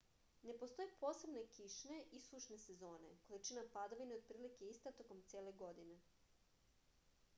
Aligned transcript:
ne 0.49 0.53
postoje 0.61 0.93
posebne 1.01 1.43
kišne 1.57 1.99
i 2.19 2.21
sušne 2.23 2.57
sezone 2.63 3.11
količina 3.27 3.65
padavina 3.77 4.17
je 4.19 4.23
otprilike 4.25 4.71
ista 4.73 4.95
tokom 5.03 5.23
cele 5.35 5.53
godine 5.65 6.01